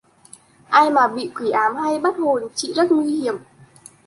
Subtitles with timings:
[0.69, 3.35] Ai mà bị quỷ ám hay bắt hồn chị rất nguy hiểm